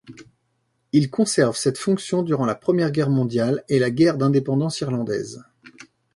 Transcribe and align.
Il 0.93 1.11
conserve 1.11 1.55
cette 1.55 1.77
fonction 1.77 2.23
durant 2.23 2.47
la 2.47 2.55
Première 2.55 2.89
Guerre 2.89 3.11
mondiale 3.11 3.63
et 3.69 3.77
la 3.77 3.91
guerre 3.91 4.17
d'indépendance 4.17 4.79
irlandaise. 4.79 5.43